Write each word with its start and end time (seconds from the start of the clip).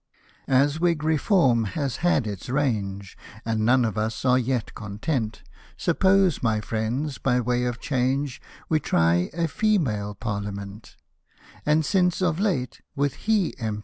As 0.47 0.79
Whig 0.79 1.03
Reform 1.03 1.65
has 1.77 1.97
had 1.97 2.25
its 2.25 2.49
range, 2.49 3.15
And 3.45 3.59
none 3.63 3.85
of 3.85 3.99
us 3.99 4.25
are 4.25 4.39
yet 4.39 4.73
content, 4.73 5.43
Suppose, 5.77 6.41
my 6.41 6.59
friends, 6.59 7.19
by 7.19 7.39
way 7.39 7.65
of 7.65 7.79
change, 7.79 8.41
We 8.67 8.79
try 8.79 9.29
a 9.31 9.47
Female 9.47 10.15
Parltame?tt; 10.15 10.95
And 11.67 11.85
since, 11.85 12.19
of 12.19 12.39
late, 12.39 12.81
with 12.95 13.13
he 13.13 13.55
M. 13.59 13.79